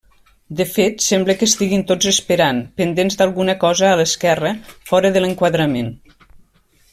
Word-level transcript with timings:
De 0.59 0.65
fet, 0.75 1.03
sembla 1.07 1.35
que 1.41 1.47
estiguin 1.49 1.83
tots 1.91 2.09
esperant, 2.11 2.61
pendents 2.81 3.19
d'alguna 3.19 3.57
cosa 3.65 3.87
a 3.91 4.01
l'esquerra, 4.01 4.55
fora 4.93 5.13
de 5.19 5.25
l'enquadrament. 5.25 5.93